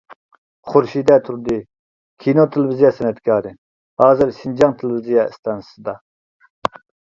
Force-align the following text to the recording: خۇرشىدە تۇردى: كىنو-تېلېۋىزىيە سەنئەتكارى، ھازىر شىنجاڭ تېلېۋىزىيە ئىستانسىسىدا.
خۇرشىدە 0.69 1.17
تۇردى: 1.27 1.57
كىنو-تېلېۋىزىيە 2.25 2.91
سەنئەتكارى، 3.01 3.53
ھازىر 4.05 4.35
شىنجاڭ 4.41 4.75
تېلېۋىزىيە 4.83 5.29
ئىستانسىسىدا. 5.35 5.99